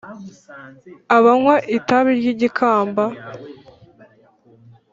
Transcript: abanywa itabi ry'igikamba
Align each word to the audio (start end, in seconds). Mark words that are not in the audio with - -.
abanywa 1.15 1.55
itabi 1.77 2.11
ry'igikamba 2.19 3.05